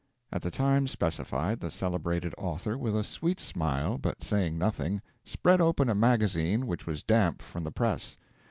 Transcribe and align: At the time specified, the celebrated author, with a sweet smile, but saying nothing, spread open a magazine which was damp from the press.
At 0.31 0.41
the 0.41 0.49
time 0.49 0.87
specified, 0.87 1.59
the 1.59 1.69
celebrated 1.69 2.33
author, 2.35 2.75
with 2.75 2.95
a 2.97 3.03
sweet 3.03 3.39
smile, 3.39 3.99
but 3.99 4.23
saying 4.23 4.57
nothing, 4.57 5.03
spread 5.23 5.61
open 5.61 5.91
a 5.91 5.93
magazine 5.93 6.65
which 6.65 6.87
was 6.87 7.03
damp 7.03 7.39
from 7.39 7.63
the 7.63 7.71
press. 7.71 8.17